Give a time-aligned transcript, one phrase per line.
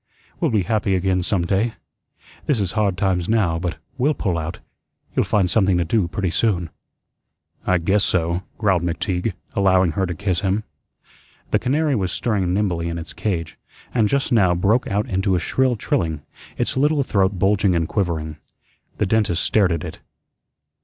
[0.39, 1.75] We'll be happy again some day.
[2.47, 4.57] This is hard times now, but we'll pull out.
[5.15, 6.71] You'll find something to do pretty soon."
[7.67, 10.63] "I guess so," growled McTeague, allowing her to kiss him.
[11.51, 13.59] The canary was stirring nimbly in its cage,
[13.93, 16.21] and just now broke out into a shrill trilling,
[16.57, 18.37] its little throat bulging and quivering.
[18.97, 19.99] The dentist stared at it.